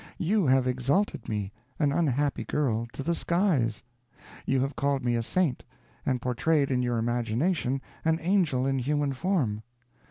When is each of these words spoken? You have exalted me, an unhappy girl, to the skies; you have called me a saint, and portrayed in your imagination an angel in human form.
You 0.17 0.47
have 0.47 0.65
exalted 0.65 1.29
me, 1.29 1.51
an 1.77 1.91
unhappy 1.91 2.43
girl, 2.43 2.87
to 2.93 3.03
the 3.03 3.13
skies; 3.13 3.83
you 4.47 4.59
have 4.61 4.75
called 4.75 5.05
me 5.05 5.13
a 5.15 5.21
saint, 5.21 5.63
and 6.07 6.19
portrayed 6.23 6.71
in 6.71 6.81
your 6.81 6.97
imagination 6.97 7.83
an 8.03 8.17
angel 8.19 8.65
in 8.65 8.79
human 8.79 9.13
form. 9.13 9.61